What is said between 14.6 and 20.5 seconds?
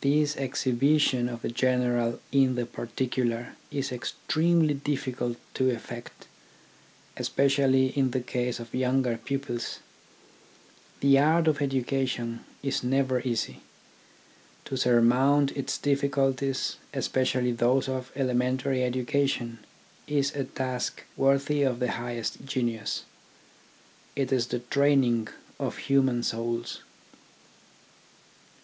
To surmount its difficulties, espe cially those of elementary education, is a